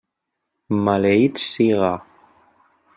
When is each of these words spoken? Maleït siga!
Maleït 0.87 1.43
siga! 1.49 1.93